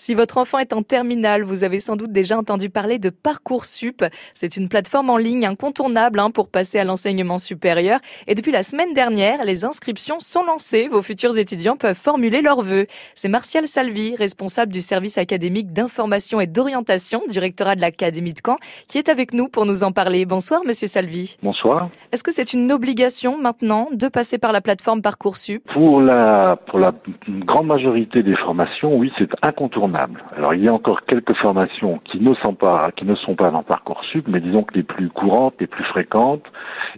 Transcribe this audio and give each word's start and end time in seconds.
Si 0.00 0.14
votre 0.14 0.38
enfant 0.38 0.58
est 0.58 0.72
en 0.72 0.84
terminale, 0.84 1.42
vous 1.42 1.64
avez 1.64 1.80
sans 1.80 1.96
doute 1.96 2.12
déjà 2.12 2.38
entendu 2.38 2.70
parler 2.70 3.00
de 3.00 3.10
Parcoursup. 3.10 4.04
C'est 4.32 4.56
une 4.56 4.68
plateforme 4.68 5.10
en 5.10 5.16
ligne 5.16 5.44
incontournable 5.44 6.20
hein, 6.20 6.30
pour 6.30 6.50
passer 6.50 6.78
à 6.78 6.84
l'enseignement 6.84 7.36
supérieur. 7.36 7.98
Et 8.28 8.36
depuis 8.36 8.52
la 8.52 8.62
semaine 8.62 8.92
dernière, 8.92 9.44
les 9.44 9.64
inscriptions 9.64 10.20
sont 10.20 10.44
lancées. 10.44 10.86
Vos 10.86 11.02
futurs 11.02 11.36
étudiants 11.36 11.76
peuvent 11.76 11.98
formuler 11.98 12.42
leurs 12.42 12.62
vœux. 12.62 12.86
C'est 13.16 13.28
Martial 13.28 13.66
Salvi, 13.66 14.14
responsable 14.14 14.72
du 14.72 14.80
service 14.80 15.18
académique 15.18 15.72
d'information 15.72 16.40
et 16.40 16.46
d'orientation 16.46 17.22
du 17.28 17.40
rectorat 17.40 17.74
de 17.74 17.80
l'Académie 17.80 18.34
de 18.34 18.40
Caen, 18.46 18.58
qui 18.86 18.98
est 18.98 19.08
avec 19.08 19.34
nous 19.34 19.48
pour 19.48 19.66
nous 19.66 19.82
en 19.82 19.90
parler. 19.90 20.24
Bonsoir, 20.26 20.60
monsieur 20.64 20.86
Salvi. 20.86 21.36
Bonsoir. 21.42 21.90
Est-ce 22.12 22.22
que 22.22 22.30
c'est 22.30 22.52
une 22.52 22.70
obligation 22.70 23.36
maintenant 23.36 23.88
de 23.90 24.06
passer 24.06 24.38
par 24.38 24.52
la 24.52 24.60
plateforme 24.60 25.02
Parcoursup? 25.02 25.60
Pour 25.72 26.00
la, 26.00 26.56
pour 26.68 26.78
la 26.78 26.92
grande 27.26 27.66
majorité 27.66 28.22
des 28.22 28.36
formations, 28.36 28.96
oui, 28.96 29.10
c'est 29.18 29.28
incontournable 29.42 29.87
alors 30.36 30.54
il 30.54 30.62
y 30.62 30.68
a 30.68 30.72
encore 30.72 31.04
quelques 31.04 31.34
formations 31.34 32.00
qui 32.04 32.20
ne 32.20 32.34
sont 32.34 32.54
pas 32.54 32.90
qui 32.92 33.04
ne 33.04 33.14
sont 33.14 33.34
pas 33.34 33.50
dans 33.50 33.62
parcoursup, 33.62 34.26
mais 34.28 34.40
disons 34.40 34.62
que 34.62 34.74
les 34.74 34.82
plus 34.82 35.08
courantes, 35.08 35.54
les 35.60 35.66
plus 35.66 35.84
fréquentes. 35.84 36.44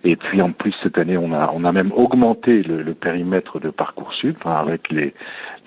Et 0.04 0.16
puis 0.16 0.42
en 0.42 0.52
plus 0.52 0.74
cette 0.82 0.98
année 0.98 1.16
on 1.16 1.32
a 1.32 1.50
on 1.54 1.64
a 1.64 1.72
même 1.72 1.92
augmenté 1.92 2.62
le, 2.62 2.94
périmètre 2.94 3.60
de 3.60 3.70
parcoursup 3.70 4.36
hein, 4.44 4.52
avec 4.52 4.90
les 4.90 5.14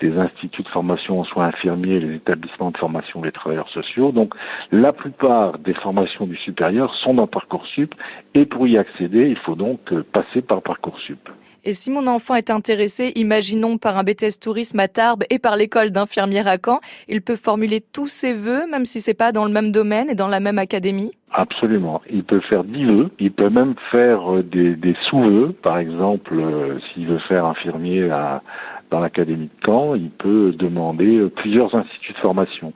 les 0.00 0.16
instituts 0.18 0.62
de 0.62 0.68
formation 0.68 1.20
en 1.20 1.24
soins 1.24 1.46
infirmiers, 1.46 2.00
les 2.00 2.16
établissements 2.16 2.70
de 2.70 2.76
formation 2.76 3.20
des 3.20 3.32
travailleurs 3.32 3.68
sociaux. 3.70 4.12
Donc 4.12 4.34
la 4.70 4.92
plupart 4.92 5.58
des 5.58 5.74
formations 5.74 6.26
du 6.26 6.36
supérieur 6.36 6.94
sont 6.96 7.14
dans 7.14 7.26
parcoursup 7.26 7.94
et 8.34 8.46
pour 8.46 8.66
y 8.66 8.78
accéder 8.78 9.28
il 9.28 9.38
faut 9.38 9.56
donc 9.56 9.94
passer 10.12 10.42
par 10.42 10.62
parcoursup. 10.62 11.28
Et 11.66 11.72
si 11.72 11.90
mon 11.90 12.06
enfant 12.06 12.34
est 12.34 12.50
intéressé, 12.50 13.12
imaginons 13.16 13.78
par 13.78 13.96
un 13.96 14.04
BTS 14.04 14.38
tourisme 14.38 14.80
à 14.80 14.88
Tarbes 14.88 15.24
et 15.30 15.38
par 15.38 15.56
l'école 15.56 15.90
d'infirmière 15.90 16.46
à 16.46 16.58
Caen, 16.62 16.80
il 17.08 17.22
peut 17.22 17.36
formuler 17.36 17.80
tous 17.80 18.06
ses 18.06 18.34
vœux, 18.34 18.66
même 18.70 18.84
si 18.84 19.00
c'est 19.00 19.14
pas 19.14 19.32
dans 19.32 19.46
le 19.46 19.50
même 19.50 19.72
domaine 19.72 20.10
et 20.10 20.14
dans 20.14 20.28
la 20.28 20.40
même 20.40 20.58
académie 20.58 21.12
Absolument. 21.32 22.02
Il 22.10 22.22
peut 22.22 22.40
faire 22.40 22.64
dix 22.64 22.84
vœux. 22.84 23.10
Il 23.18 23.32
peut 23.32 23.50
même 23.50 23.74
faire 23.90 24.32
euh, 24.32 24.42
des, 24.42 24.76
des 24.76 24.94
sous-vœux. 25.08 25.52
Par 25.62 25.78
exemple, 25.78 26.34
euh, 26.38 26.78
s'il 26.92 27.08
veut 27.08 27.18
faire 27.18 27.46
infirmier 27.46 28.08
à, 28.10 28.42
dans 28.90 29.00
l'académie 29.00 29.46
de 29.46 29.66
Caen, 29.66 29.96
il 29.96 30.10
peut 30.10 30.52
demander 30.52 31.16
euh, 31.16 31.30
plusieurs 31.30 31.74
instituts 31.74 32.12
de 32.12 32.18
formation. 32.18 32.72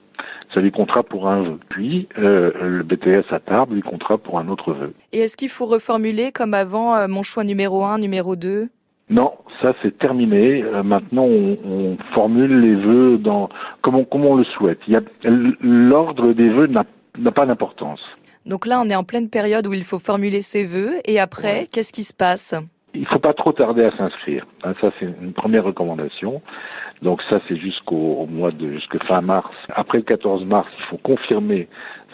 Ça 0.52 0.60
lui 0.60 0.72
comptera 0.72 1.04
pour 1.04 1.28
un 1.28 1.42
vœu. 1.42 1.58
Puis 1.68 2.08
le 2.16 2.82
BTS 2.82 3.32
à 3.32 3.38
Tarbes 3.38 3.74
lui 3.74 3.82
comptera 3.82 4.16
pour 4.16 4.38
un 4.38 4.48
autre 4.48 4.72
vœu. 4.72 4.94
Et 5.12 5.20
est-ce 5.20 5.36
qu'il 5.36 5.50
faut 5.50 5.66
reformuler 5.66 6.32
comme 6.32 6.54
avant 6.54 7.06
mon 7.06 7.22
choix 7.22 7.44
numéro 7.44 7.84
un, 7.84 7.98
numéro 7.98 8.34
2 8.34 8.68
non, 9.10 9.32
ça 9.62 9.72
c'est 9.82 9.96
terminé. 9.98 10.62
Euh, 10.62 10.82
maintenant, 10.82 11.24
on, 11.24 11.96
formule 12.12 12.60
les 12.60 12.74
vœux 12.74 13.18
dans 13.18 13.48
comme 13.80 13.96
on, 13.96 14.04
comme 14.04 14.26
on 14.26 14.36
le 14.36 14.44
souhaite. 14.44 14.80
L'ordre 15.60 16.32
des 16.32 16.50
vœux 16.50 16.66
n'a 16.66 17.32
pas 17.32 17.46
d'importance. 17.46 18.00
Donc 18.44 18.66
là, 18.66 18.80
on 18.82 18.88
est 18.88 18.96
en 18.96 19.04
pleine 19.04 19.28
période 19.28 19.66
où 19.66 19.72
il 19.72 19.84
faut 19.84 19.98
formuler 19.98 20.42
ses 20.42 20.64
vœux. 20.64 21.00
Et 21.04 21.20
après, 21.20 21.68
qu'est-ce 21.70 21.92
qui 21.92 22.04
se 22.04 22.14
passe? 22.14 22.54
Il 22.94 23.02
ne 23.02 23.06
faut 23.06 23.18
pas 23.18 23.34
trop 23.34 23.52
tarder 23.52 23.84
à 23.84 23.96
s'inscrire. 23.96 24.46
Hein, 24.64 24.72
ça, 24.80 24.90
c'est 24.98 25.06
une 25.06 25.34
première 25.34 25.64
recommandation. 25.64 26.40
Donc 27.02 27.22
ça, 27.30 27.40
c'est 27.46 27.56
jusqu'au 27.56 28.26
mois 28.26 28.50
de 28.50 28.72
jusqu'à 28.72 28.98
fin 29.00 29.20
mars. 29.20 29.54
Après 29.68 29.98
le 29.98 30.04
14 30.04 30.44
mars, 30.46 30.68
il 30.78 30.84
faut 30.86 30.96
confirmer 30.96 31.68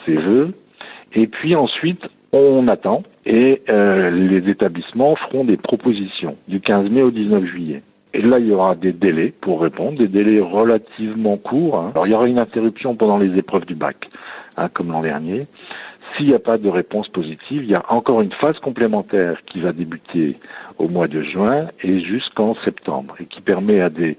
ses 0.05 0.17
vœux. 0.17 0.53
Et 1.14 1.27
puis 1.27 1.55
ensuite, 1.55 2.03
on 2.35 2.69
attend 2.69 3.03
et 3.27 3.63
euh, 3.69 4.11
les 4.11 4.51
établissements 4.51 5.17
feront 5.17 5.45
des 5.45 5.57
propositions 5.57 6.37
du 6.49 6.61
15 6.61 6.91
mai 6.91 7.03
au 7.03 7.11
19 7.11 7.45
juillet. 7.45 7.83
Et 8.13 8.23
là, 8.23 8.39
il 8.39 8.47
y 8.47 8.53
aura 8.53 8.77
des 8.77 8.93
délais 8.93 9.33
pour 9.41 9.61
répondre, 9.61 9.99
des 9.99 10.07
délais 10.07 10.41
relativement 10.41 11.37
courts. 11.37 11.79
Hein. 11.79 11.91
Alors, 11.95 12.07
il 12.07 12.11
y 12.11 12.15
aura 12.15 12.29
une 12.29 12.39
interruption 12.39 12.95
pendant 12.95 13.19
les 13.19 13.37
épreuves 13.37 13.67
du 13.67 13.75
bac, 13.75 14.09
hein, 14.57 14.69
comme 14.73 14.93
l'an 14.93 15.03
dernier. 15.03 15.49
S'il 16.17 16.29
n'y 16.29 16.35
a 16.35 16.39
pas 16.39 16.59
de 16.59 16.69
réponse 16.69 17.09
positive, 17.09 17.65
il 17.65 17.71
y 17.71 17.75
a 17.75 17.83
encore 17.89 18.21
une 18.21 18.31
phase 18.31 18.59
complémentaire 18.61 19.43
qui 19.47 19.61
va 19.61 19.73
débuter 19.73 20.39
au 20.79 20.89
mois 20.89 21.08
de 21.08 21.23
juin 21.23 21.67
et 21.83 22.01
jusqu'en 22.01 22.55
septembre, 22.64 23.17
et 23.19 23.25
qui 23.25 23.41
permet 23.41 23.81
à 23.81 23.91
des 23.91 24.17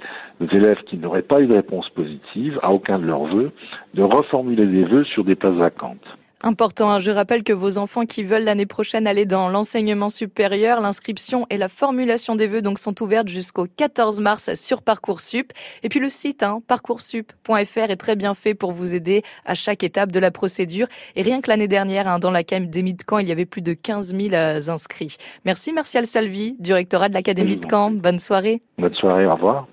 élèves 0.51 0.83
qui 0.85 0.97
n'auraient 0.97 1.21
pas 1.21 1.39
eu 1.39 1.47
de 1.47 1.53
réponse 1.53 1.87
positive 1.89 2.59
à 2.63 2.73
aucun 2.73 2.99
de 2.99 3.05
leurs 3.05 3.25
vœux 3.25 3.51
de 3.93 4.03
reformuler 4.03 4.65
des 4.65 4.83
vœux 4.83 5.05
sur 5.05 5.23
des 5.23 5.35
places 5.35 5.53
vacantes. 5.55 6.17
Important, 6.47 6.91
hein. 6.91 6.99
je 6.99 7.09
rappelle 7.09 7.43
que 7.43 7.53
vos 7.53 7.79
enfants 7.79 8.05
qui 8.05 8.23
veulent 8.23 8.43
l'année 8.43 8.67
prochaine 8.67 9.07
aller 9.07 9.25
dans 9.25 9.49
l'enseignement 9.49 10.09
supérieur, 10.09 10.79
l'inscription 10.79 11.47
et 11.49 11.57
la 11.57 11.69
formulation 11.69 12.35
des 12.35 12.45
vœux 12.45 12.61
donc 12.61 12.77
sont 12.77 13.01
ouvertes 13.01 13.29
jusqu'au 13.29 13.65
14 13.65 14.21
mars 14.21 14.53
sur 14.53 14.83
Parcoursup. 14.83 15.51
Et 15.81 15.89
puis 15.89 15.99
le 15.99 16.07
site 16.07 16.43
hein, 16.43 16.61
parcoursup.fr 16.67 17.89
est 17.89 17.95
très 17.95 18.15
bien 18.15 18.35
fait 18.35 18.53
pour 18.53 18.73
vous 18.73 18.93
aider 18.93 19.23
à 19.43 19.55
chaque 19.55 19.81
étape 19.81 20.11
de 20.11 20.19
la 20.19 20.29
procédure. 20.29 20.85
Et 21.15 21.23
rien 21.23 21.41
que 21.41 21.49
l'année 21.49 21.67
dernière, 21.67 22.07
hein, 22.07 22.19
dans 22.19 22.29
l'Académie 22.29 22.93
de 22.93 23.01
Caen, 23.09 23.17
il 23.17 23.27
y 23.27 23.31
avait 23.31 23.47
plus 23.47 23.63
de 23.63 23.73
15 23.73 24.15
000 24.15 24.35
euh, 24.35 24.59
inscrits. 24.67 25.17
Merci 25.45 25.73
Martial 25.73 26.05
Salvi, 26.05 26.55
du 26.59 26.73
rectorat 26.73 27.09
de 27.09 27.15
l'Académie 27.15 27.57
de 27.57 27.65
Caen. 27.67 27.89
Bonne 27.89 28.19
soirée. 28.19 28.61
Bonne 28.77 28.93
soirée, 28.93 29.25
au 29.25 29.33
revoir. 29.33 29.63